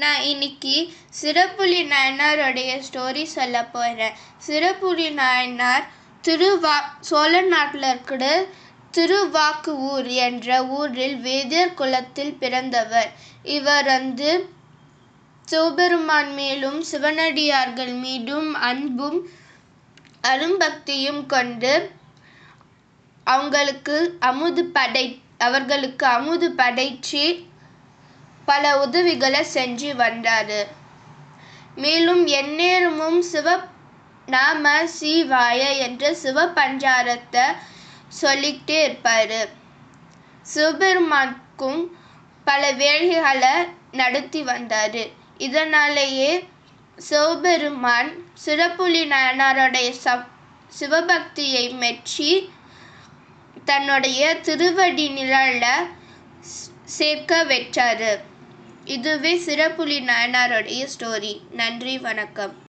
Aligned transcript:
நான் 0.00 0.22
இன்னைக்கு 0.22 0.74
சிறப்புலி 1.20 1.78
நாயனாருடைய 1.84 2.70
ஸ்டோரி 2.86 3.24
சொல்ல 3.34 3.56
போகிறேன் 3.64 4.14
சிறப்புலி 4.46 5.08
நாயனார் 5.12 5.84
திருவா 6.24 6.74
சோழ 7.00 7.32
நாட்டில் 7.42 7.86
இருக்கிற 7.88 8.24
திருவாக்கு 8.94 9.72
ஊர் 9.90 10.08
என்ற 10.20 10.48
ஊரில் 10.76 11.16
வேதியர் 11.16 11.74
குலத்தில் 11.74 12.34
பிறந்தவர். 12.34 13.10
இவர் 13.48 13.84
வந்து 13.84 14.30
சிவபெருமான் 15.48 16.32
மேலும் 16.34 16.80
சிவனடியார்கள் 16.82 17.94
மீதும் 17.96 18.50
அன்பும் 18.62 19.18
அரும்பக்தியும் 20.28 21.22
கொண்டு 21.26 21.74
அவங்களுக்கு 23.26 23.96
அமுது 24.20 24.64
படை 24.70 25.06
அவர்களுக்கு 25.38 26.06
அமுது 26.06 26.50
படைச்சு 26.52 27.24
பல 28.50 28.64
உதவிகளை 28.80 29.40
செஞ்சு 29.54 29.90
வந்தாரு. 30.02 30.60
மேலும் 31.76 32.22
எந்நேரமும் 32.26 33.20
சிவ 33.22 33.48
நாம 34.26 34.72
சிவாய 35.00 35.62
என்ற 35.78 36.14
சிவ 36.14 36.44
பஞ்சாரத்தை 36.52 37.44
சொல்லிக்கிட்டே 38.20 38.80
இருப்பாரு. 38.88 39.40
சிவபெருமானுக்கும் 40.54 41.82
பல 42.44 42.70
வேலைகளை 42.72 43.54
நடத்தி 43.92 44.40
வந்தாரு. 44.42 45.02
இதனாலேயே 45.38 46.32
சிவபெருமான் 46.96 48.10
சிறப்புலி 48.44 49.02
நாயனாருடைய 49.08 49.90
சப் 50.04 50.26
சிவபக்தியை 50.78 51.64
மெச்சி 51.82 52.30
தன்னுடைய 53.64 54.20
திருவடி 54.40 55.06
நிழலில் 55.08 55.86
சேர்க்க 56.84 57.44
வச்சாரு. 57.44 58.12
இதுவே 58.94 59.32
சிறப்புலி 59.46 59.98
நயனாருடைய 60.08 60.82
ஸ்டோரி 60.92 61.32
நன்றி 61.50 61.94
வணக்கம். 62.06 62.54